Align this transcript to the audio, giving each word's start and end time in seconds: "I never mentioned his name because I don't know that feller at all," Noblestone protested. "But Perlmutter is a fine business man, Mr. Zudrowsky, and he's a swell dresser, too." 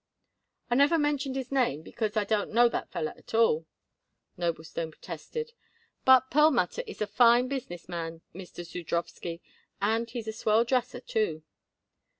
"I 0.71 0.73
never 0.73 0.97
mentioned 0.97 1.35
his 1.35 1.51
name 1.51 1.83
because 1.83 2.17
I 2.17 2.23
don't 2.23 2.51
know 2.51 2.67
that 2.69 2.89
feller 2.91 3.13
at 3.15 3.35
all," 3.35 3.67
Noblestone 4.35 4.89
protested. 4.89 5.51
"But 6.05 6.31
Perlmutter 6.31 6.81
is 6.87 7.01
a 7.03 7.05
fine 7.05 7.47
business 7.47 7.87
man, 7.87 8.21
Mr. 8.33 8.65
Zudrowsky, 8.65 9.41
and 9.79 10.09
he's 10.09 10.27
a 10.27 10.33
swell 10.33 10.63
dresser, 10.63 11.01
too." 11.01 11.43